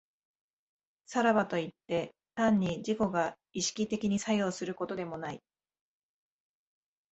[1.05, 5.43] さらばといって、単に自己が意識的に作用することでもない。